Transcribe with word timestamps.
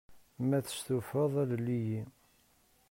Ma 0.47 0.57
testufaḍ, 0.65 1.33
alel-iyi. 1.43 2.01